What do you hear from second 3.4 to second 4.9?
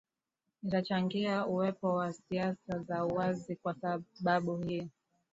kwa sababu hii